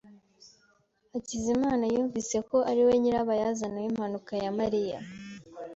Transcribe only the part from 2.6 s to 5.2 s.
ari we nyirabayazana w'impanuka ya Mariya.